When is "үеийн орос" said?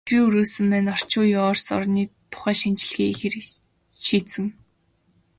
1.21-1.67